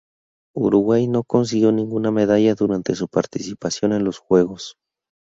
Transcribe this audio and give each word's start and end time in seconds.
Uruguay 0.55 1.07
no 1.07 1.23
consiguió 1.23 1.71
ninguna 1.71 2.09
medalla 2.09 2.55
durante 2.55 2.95
su 2.95 3.07
participación 3.07 3.93
en 3.93 4.03
los 4.03 4.17
Juegos. 4.17 4.75